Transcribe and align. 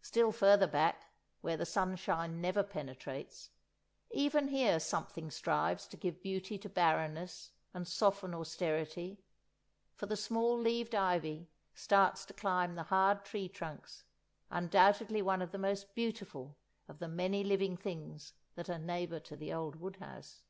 Still 0.00 0.32
further 0.32 0.66
back, 0.66 1.12
where 1.40 1.56
the 1.56 1.64
sunshine 1.64 2.40
never 2.40 2.64
penetrates, 2.64 3.50
even 4.10 4.48
here 4.48 4.80
something 4.80 5.30
strives 5.30 5.86
to 5.86 5.96
give 5.96 6.20
beauty 6.20 6.58
to 6.58 6.68
barrenness 6.68 7.52
and 7.72 7.86
soften 7.86 8.34
austerity, 8.34 9.20
for 9.94 10.06
the 10.06 10.16
small 10.16 10.58
leaved 10.58 10.96
ivy 10.96 11.48
starts 11.74 12.24
to 12.24 12.34
climb 12.34 12.74
the 12.74 12.82
hard 12.90 13.24
tree 13.24 13.48
trunks, 13.48 14.02
undoubtedly 14.50 15.22
one 15.22 15.40
of 15.40 15.52
the 15.52 15.58
most 15.58 15.94
beautiful 15.94 16.56
of 16.88 16.98
the 16.98 17.06
many 17.06 17.44
living 17.44 17.76
things 17.76 18.32
that 18.56 18.68
are 18.68 18.80
neighbour 18.80 19.20
to 19.20 19.36
the 19.36 19.52
old 19.52 19.76
wood 19.76 19.98
house. 19.98 20.42